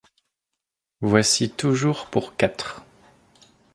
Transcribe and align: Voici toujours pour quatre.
Voici 1.01 1.51
toujours 1.51 2.07
pour 2.07 2.35
quatre. 2.35 2.81